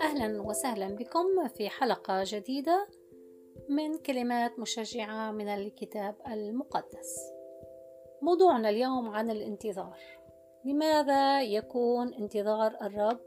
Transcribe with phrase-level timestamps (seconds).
[0.00, 2.86] أهلا وسهلا بكم في حلقة جديدة
[3.68, 7.32] من كلمات مشجعة من الكتاب المقدس.
[8.22, 9.98] موضوعنا اليوم عن الانتظار.
[10.64, 13.20] لماذا يكون انتظار الرب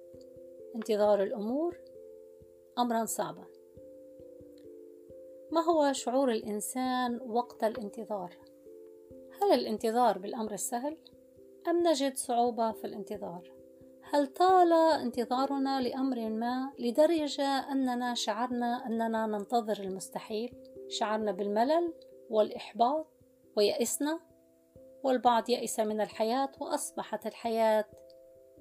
[0.75, 1.77] انتظار الأمور
[2.77, 3.45] أمرا صعبا؟
[5.51, 8.37] ما هو شعور الإنسان وقت الانتظار؟
[9.41, 10.97] هل الانتظار بالأمر السهل؟
[11.67, 13.51] أم نجد صعوبة في الانتظار؟
[14.11, 20.55] هل طال انتظارنا لأمر ما لدرجة أننا شعرنا أننا ننتظر المستحيل؟
[20.89, 21.93] شعرنا بالملل
[22.29, 23.07] والإحباط
[23.57, 24.19] ويأسنا؟
[25.03, 27.85] والبعض يأس من الحياة وأصبحت الحياة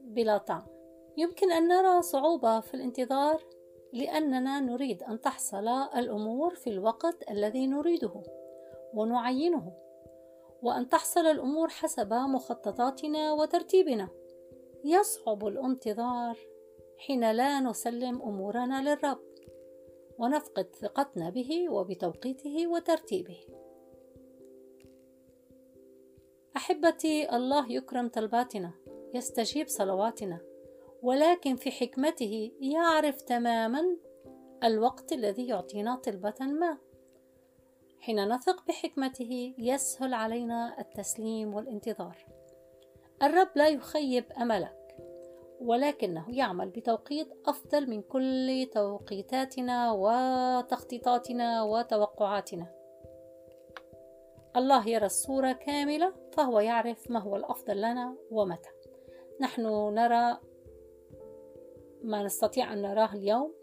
[0.00, 0.66] بلا طعم.
[1.16, 3.44] يمكن أن نرى صعوبة في الانتظار
[3.92, 8.22] لأننا نريد أن تحصل الأمور في الوقت الذي نريده
[8.94, 9.72] ونعينه
[10.64, 14.08] وأن تحصل الأمور حسب مخططاتنا وترتيبنا.
[14.84, 16.38] يصعب الانتظار
[16.98, 19.20] حين لا نسلم أمورنا للرب
[20.18, 23.40] ونفقد ثقتنا به وبتوقيته وترتيبه.
[26.56, 28.72] أحبتي الله يكرم طلباتنا
[29.14, 30.40] يستجيب صلواتنا
[31.02, 33.96] ولكن في حكمته يعرف تماما
[34.64, 36.78] الوقت الذي يعطينا طلبة ما.
[38.04, 42.26] حين نثق بحكمته يسهل علينا التسليم والانتظار.
[43.22, 44.96] الرب لا يخيب أملك
[45.60, 52.66] ولكنه يعمل بتوقيت أفضل من كل توقيتاتنا وتخطيطاتنا وتوقعاتنا.
[54.56, 58.70] الله يرى الصورة كاملة فهو يعرف ما هو الأفضل لنا ومتى.
[59.40, 59.62] نحن
[59.94, 60.38] نرى
[62.02, 63.54] ما نستطيع أن نراه اليوم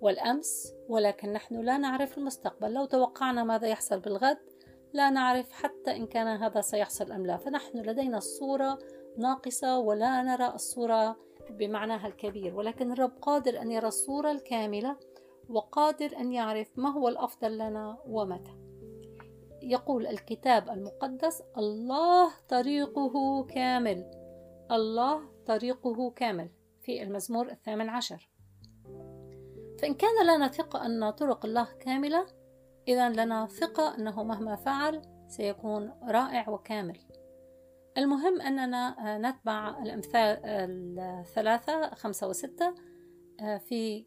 [0.00, 2.74] والأمس ولكن نحن لا نعرف المستقبل.
[2.74, 4.38] لو توقعنا ماذا يحصل بالغد
[4.92, 7.36] لا نعرف حتى إن كان هذا سيحصل أم لا.
[7.36, 8.78] فنحن لدينا الصورة
[9.18, 11.16] ناقصة ولا نرى الصورة
[11.50, 12.54] بمعناها الكبير.
[12.54, 14.96] ولكن الرب قادر أن يرى الصورة الكاملة
[15.48, 18.52] وقادر أن يعرف ما هو الأفضل لنا ومتى.
[19.62, 24.10] يقول الكتاب المقدس الله طريقه كامل.
[24.70, 26.50] الله طريقه كامل
[26.80, 28.35] في المزمور الثامن عشر.
[29.78, 32.26] فإن كان لنا ثقة أن طرق الله كاملة
[32.88, 36.98] إذا لنا ثقة أنه مهما فعل سيكون رائع وكامل.
[37.98, 40.38] المهم أننا آه، نتبع الأمثال
[40.98, 42.74] الثلاثة خمسة وستة
[43.40, 44.06] آه، في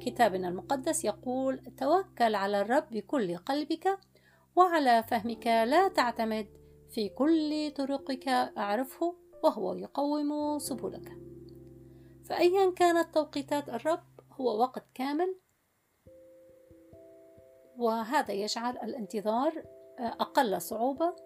[0.00, 3.98] كتابنا المقدس يقول توكل على الرب بكل قلبك
[4.56, 6.46] وعلى فهمك لا تعتمد
[6.90, 8.28] في كل طرقك
[8.58, 9.14] أعرفه
[9.44, 11.12] وهو يقوم سبلك.
[12.24, 14.02] فأيا كانت توقيتات الرب
[14.40, 15.36] هو وقت كامل.
[17.78, 19.64] وهذا يجعل الانتظار
[19.98, 21.16] آه، أقل صعوبة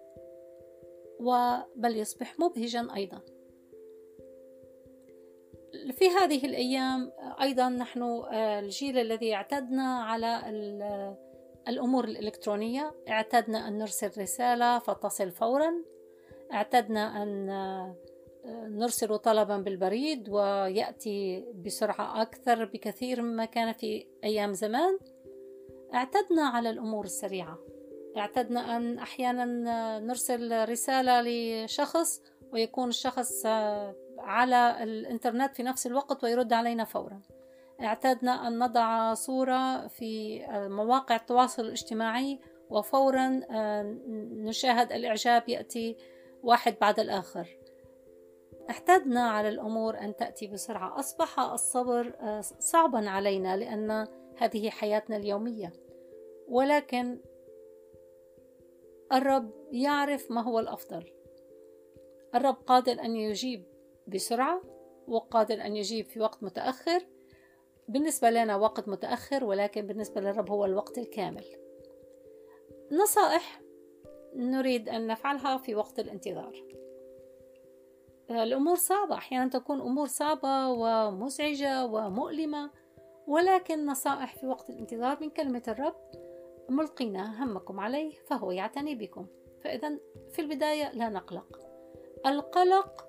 [1.75, 3.21] بل يصبح مبهجا أيضا.
[5.91, 10.41] في هذه الأيام آه، أيضا نحن آه، الجيل الذي اعتدنا على
[11.67, 12.95] الأمور الإلكترونية.
[13.09, 15.73] اعتدنا أن نرسل رسالة فتصل فورا.
[16.53, 17.49] اعتدنا أن
[18.47, 24.99] نرسل طلبا بالبريد ويأتي بسرعة أكثر بكثير مما كان في أيام زمان.
[25.93, 27.59] اعتدنا على الأمور السريعة.
[28.17, 29.45] اعتدنا أن أحيانا
[29.99, 32.21] نرسل رسالة لشخص
[32.53, 33.45] ويكون الشخص
[34.17, 37.21] على الإنترنت في نفس الوقت ويرد علينا فورا.
[37.81, 42.39] اعتدنا أن نضع صورة في مواقع التواصل الاجتماعي
[42.69, 43.41] وفورا
[44.31, 45.97] نشاهد الإعجاب يأتي
[46.43, 47.47] واحد بعد الآخر.
[48.69, 50.99] اعتدنا على الأمور أن تأتي بسرعة.
[50.99, 52.15] أصبح الصبر
[52.59, 55.73] صعبا علينا لأن هذه حياتنا اليومية.
[56.47, 57.19] ولكن
[59.13, 61.11] الرب يعرف ما هو الأفضل.
[62.35, 63.65] الرب قادر أن يجيب
[64.07, 64.61] بسرعة
[65.07, 67.07] وقادر أن يجيب في وقت متأخر.
[67.87, 71.45] بالنسبة لنا وقت متأخر ولكن بالنسبة للرب هو الوقت الكامل.
[72.91, 73.61] نصائح
[74.35, 76.84] نريد أن نفعلها في وقت الانتظار.
[78.29, 79.15] الأمور صعبة.
[79.15, 82.71] أحيانا تكون أمور صعبة ومزعجة ومؤلمة
[83.27, 85.95] ولكن نصائح في وقت الانتظار من كلمة الرب
[86.69, 89.27] ملقينا همكم عليه فهو يعتني بكم.
[89.63, 89.99] فإذا
[90.33, 91.59] في البداية لا نقلق.
[92.25, 93.07] القلق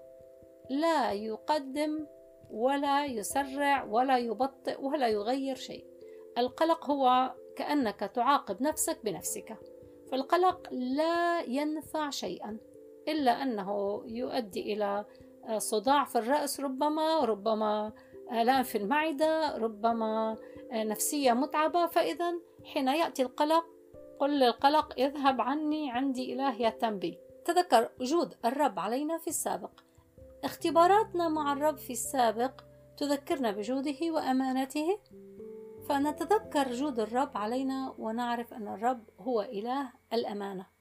[0.70, 2.06] لا يقدم
[2.50, 5.86] ولا يسرع ولا يبطئ ولا يغير شيء.
[6.38, 9.56] القلق هو كأنك تعاقب نفسك بنفسك.
[10.10, 12.58] فالقلق لا ينفع شيئا.
[13.08, 15.04] إلا أنه يؤدي إلى
[15.56, 17.92] صداع في الرأس ربما ربما
[18.32, 20.36] آلام في المعدة ربما
[20.72, 21.86] نفسية متعبة.
[21.86, 23.64] فإذا حين يأتي القلق
[24.18, 27.18] قل للقلق اذهب عني عندي إله يهتم بي.
[27.44, 29.70] تذكر وجود الرب علينا في السابق.
[30.44, 32.60] اختباراتنا مع الرب في السابق
[32.96, 34.98] تذكرنا بجوده وأمانته.
[35.88, 40.75] فنتذكر جود الرب علينا ونعرف أن الرب هو إله الأمانة.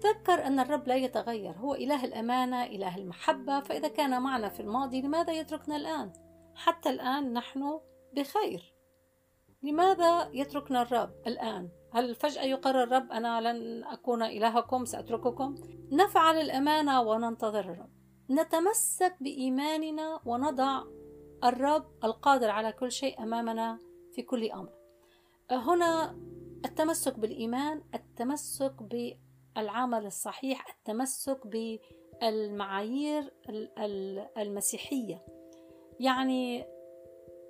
[0.00, 5.02] تذكر أن الرب لا يتغير هو إله الأمانة إله المحبة فإذا كان معنا في الماضي
[5.02, 6.12] لماذا يتركنا الآن؟
[6.54, 7.80] حتى الآن نحن
[8.16, 8.74] بخير.
[9.62, 15.54] لماذا يتركنا الرب الآن؟ هل فجأة يقرر الرب أنا لن أكون إلهكم سأترككم؟
[15.92, 17.90] نفعل الأمانة وننتظر الرب.
[18.30, 20.82] نتمسك بإيماننا ونضع
[21.44, 23.78] الرب القادر على كل شيء أمامنا
[24.12, 24.72] في كل أمر.
[25.50, 26.16] هنا
[26.64, 28.82] التمسك بالإيمان التمسك
[29.56, 33.32] بالعمل الصحيح التمسك بالمعايير
[34.38, 35.22] المسيحية.
[36.00, 36.66] يعني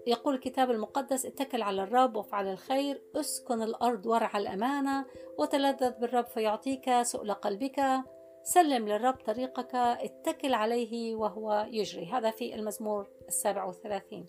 [0.07, 5.07] يقول الكتاب المقدس اتكل على الرب وافعل الخير اسكن الأرض ورع الأمانة
[5.39, 7.83] وتلذذ بالرب فيعطيك سؤل قلبك
[8.43, 12.07] سلم للرب طريقك اتكل عليه وهو يجري.
[12.07, 14.27] هذا في المزمور السابع والثلاثين.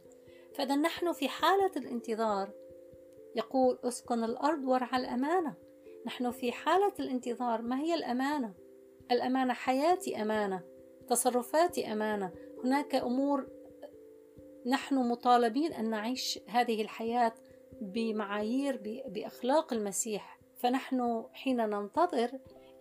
[0.56, 2.52] فإذا نحن في حالة الانتظار
[3.36, 5.67] يقول اسكن الأرض ورع الأمانة.
[6.08, 8.54] نحن في حالة الانتظار ما هي الأمانة؟
[9.12, 10.62] الأمانة حياتي أمانة
[11.08, 12.32] تصرفاتي أمانة
[12.64, 13.48] هناك أمور
[14.66, 17.34] نحن مطالبين أن نعيش هذه الحياة
[17.82, 22.32] بمعايير بأخلاق المسيح فنحن حين ننتظر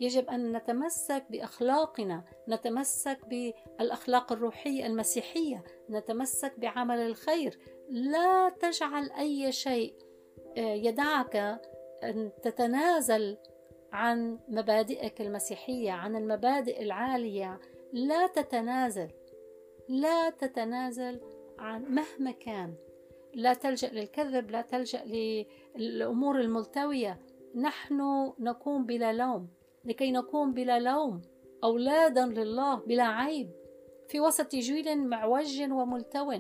[0.01, 7.59] يجب أن نتمسك بأخلاقنا نتمسك بالأخلاق الروحية المسيحية نتمسك بعمل الخير
[7.91, 9.95] لا تجعل أي شيء
[10.57, 11.61] آه، يدعك
[12.05, 13.37] أن تتنازل
[13.93, 17.61] عن مبادئك المسيحية عن المبادئ العالية.
[17.93, 19.09] لا تتنازل
[19.89, 21.21] لا تتنازل
[21.59, 22.75] عن مهما كان.
[23.35, 25.05] لا تلجأ للكذب لا تلجأ
[25.77, 27.21] للأمور الملتوية.
[27.55, 29.49] نحن نكون بلا لوم.
[29.85, 31.23] لكي نكون بلا لوم.
[31.65, 33.51] أولادا لله بلا عيب.
[34.09, 36.33] في وسط جيل معوج وملتو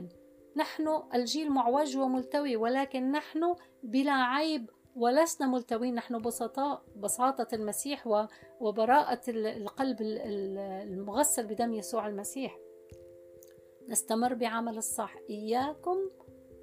[0.57, 8.27] نحن الجيل معوج وملتوي ولكن نحن بلا عيب ولسنا ملتوين نحن بسطاء بساطة المسيح
[8.61, 12.59] وبراءة القلب المغسل بدم يسوع المسيح.
[13.89, 15.17] نستمر بعمل الصح.
[15.31, 16.11] إياكم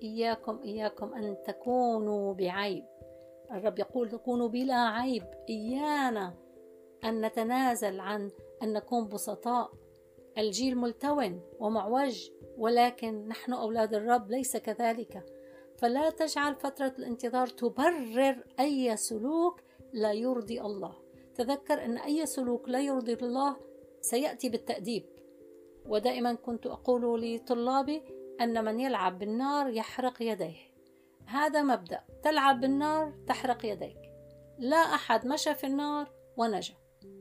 [0.04, 2.86] إياكم إياكم أن تكونوا بعيب.
[3.52, 5.24] الرب يقول تكونوا بلا عيب.
[5.50, 6.34] إيانا
[7.04, 8.32] أن نتنازل عن
[8.64, 9.72] أن نكون بسطاء.
[10.38, 15.33] الجيل ملتون ومعوج ولكن نحن أولاد الرب ليس كذلك.
[15.84, 19.62] فلا تجعل فترة الانتظار تبرر أي سلوك
[19.94, 20.96] لا يرضي الله.
[21.36, 23.58] تذكر أن أي سلوك لا يرضي الله
[24.02, 25.06] سيأتي بالتأديب.
[25.86, 28.04] ودائما كنت أقول لطلابي
[28.42, 30.56] أن من يلعب بالنار يحرق يديه.
[31.26, 32.04] هذا مبدأ.
[32.24, 33.98] تلعب بالنار تحرق يديك.
[34.60, 36.74] لا أحد مشى في النار ونجا.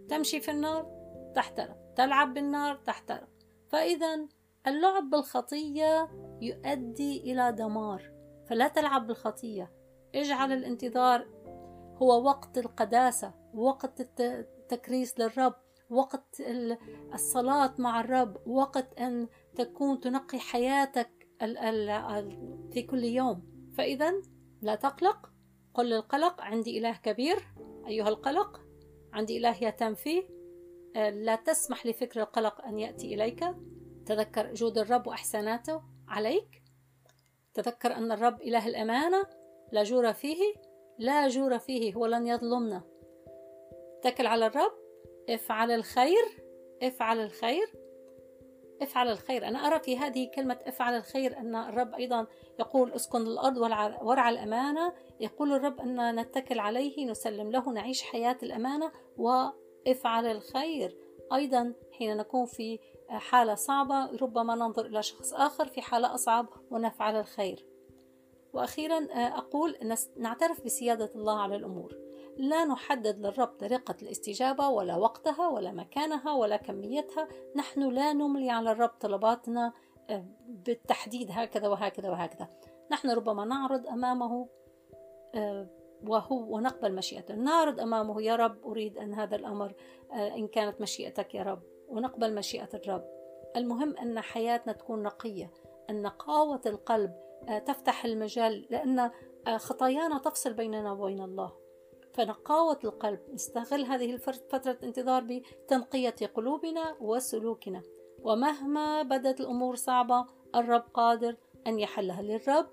[0.08, 0.86] تمشي في النار
[1.34, 1.94] تحترق.
[1.96, 3.28] تلعب بالنار تحترق.
[3.68, 4.26] فإذا
[4.66, 6.10] اللعب بالخطية
[6.40, 8.21] يؤدي إلى دمار.
[8.52, 9.72] فلا تلعب بالخطية.
[10.14, 11.26] اجعل الانتظار
[11.96, 15.54] هو وقت القداسة وقت التكريس للرب
[15.90, 16.42] وقت
[17.14, 21.10] الصلاة مع الرب وقت أن تكون تنقي حياتك
[22.72, 23.42] في كل يوم.
[23.78, 24.12] فإذا
[24.62, 25.30] لا تقلق.
[25.74, 27.36] قل للقلق عندي إله كبير.
[27.86, 28.60] أيها القلق
[29.12, 30.22] عندي إله يهتم فيه.
[30.96, 33.44] آه، لا تسمح لفكر القلق أن يأتي إليك.
[34.06, 36.61] تذكر جود الرب وإحساناته عليك.
[37.54, 39.26] تذكر أن الرب إله الأمانة
[39.72, 40.54] لا جور فيه
[40.98, 42.82] لا جور فيه هو لن يظلمنا.
[43.98, 44.72] اتكل على الرب
[45.30, 46.24] افعل الخير
[46.82, 47.72] افعل الخير
[48.82, 49.48] افعل الخير.
[49.48, 52.26] أنا أرى في هذه كلمة افعل الخير أن الرب أيضا
[52.60, 53.56] يقول اسكن الأرض
[54.02, 54.92] ورع الأمانة.
[55.20, 58.92] يقول الرب أن نتكل عليه نسلم له نعيش حياة الأمانة.
[59.16, 60.96] وافعل الخير
[61.32, 62.78] أيضا حين نكون في
[63.08, 67.66] حالة صعبة ربما ننظر إلى شخص آخر في حالة أصعب ونفعل الخير.
[68.52, 69.76] وأخيرا أقول
[70.16, 71.96] نعترف بسيادة الله على الأمور.
[72.36, 77.28] لا نحدد للرب طريقة الاستجابة ولا وقتها ولا مكانها ولا كميتها.
[77.56, 79.72] نحن لا نملي على الرب طلباتنا
[80.10, 82.48] آه، بالتحديد هكذا وهكذا وهكذا.
[82.90, 84.48] نحن ربما نعرض أمامه
[85.34, 85.66] آه،
[86.06, 87.34] وهو ونقبل مشيئته.
[87.34, 89.74] نعرض أمامه يا رب أريد أن هذا الأمر
[90.12, 91.62] آه، إن كانت مشيئتك يا رب.
[91.92, 93.04] ونقبل مشيئة الرب.
[93.56, 95.50] المهم أن حياتنا تكون نقية
[95.90, 97.14] أن نقاوة القلب
[97.66, 99.10] تفتح المجال لأن
[99.56, 101.52] خطايانا تفصل بيننا وبين الله.
[102.14, 107.82] فنقاوة القلب نستغل هذه فترة الانتظار بتنقية قلوبنا وسلوكنا.
[108.22, 112.66] ومهما بدت الأمور صعبة الرب قادر أن يحلها للرب.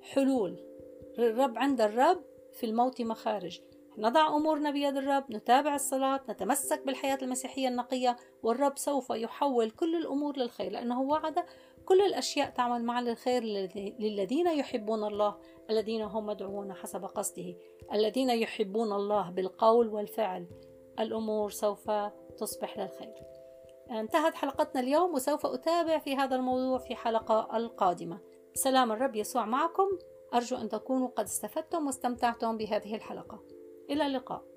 [0.00, 0.56] حلول
[1.18, 3.60] الرب عند الرب في الموت مخارج.
[3.98, 10.36] نضع أمورنا بيد الرب نتابع الصلاة نتمسك بالحياة المسيحية النقية والرب سوف يحول كل الأمور
[10.36, 11.44] للخير لأنه وعد
[11.84, 13.42] كل الأشياء تعمل معا للخير
[13.98, 15.36] للذين يحبون الله
[15.70, 17.54] الذين هم مدعوون حسب قصده
[17.92, 20.46] الذين يحبون الله بالقول والفعل.
[20.98, 21.90] الأمور سوف
[22.38, 23.14] تصبح للخير.
[23.90, 28.18] انتهت حلقتنا اليوم وسوف أتابع في هذا الموضوع في حلقة القادمة.
[28.54, 29.88] سلام الرب يسوع معكم.
[30.34, 33.51] أرجو أن تكونوا قد استفدتم واستمتعتم بهذه الحلقة.
[33.90, 34.51] إلى اللقاء.